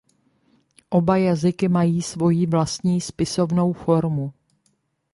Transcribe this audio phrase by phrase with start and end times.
[0.89, 4.33] Oba jazyky mají svoji vlastní spisovnou formu.